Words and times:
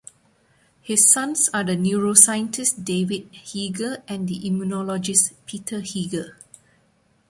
His 0.81 1.07
sons 1.11 1.47
are 1.53 1.63
the 1.63 1.75
neuroscientist 1.77 2.83
David 2.83 3.29
Heeger 3.33 4.01
and 4.07 4.27
the 4.27 4.39
immunologist 4.49 5.33
Peter 5.45 5.81
Heeger. 5.81 6.37